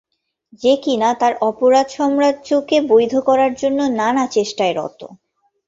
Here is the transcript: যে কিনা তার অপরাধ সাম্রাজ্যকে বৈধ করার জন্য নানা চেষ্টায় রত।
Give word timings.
যে 0.61 0.73
কিনা 0.83 1.09
তার 1.13 1.33
অপরাধ 1.41 1.87
সাম্রাজ্যকে 1.89 2.77
বৈধ 2.87 3.13
করার 3.19 3.51
জন্য 3.55 3.79
নানা 3.99 4.23
চেষ্টায় 4.27 4.75
রত। 4.75 4.99